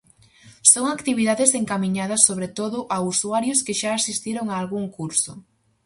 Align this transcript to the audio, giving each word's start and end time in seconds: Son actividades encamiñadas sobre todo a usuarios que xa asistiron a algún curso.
Son 0.71 0.85
actividades 0.97 1.51
encamiñadas 1.61 2.25
sobre 2.29 2.47
todo 2.59 2.77
a 2.95 2.97
usuarios 3.11 3.59
que 3.65 3.77
xa 3.81 3.91
asistiron 3.95 4.45
a 4.49 4.55
algún 4.61 4.85
curso. 4.97 5.33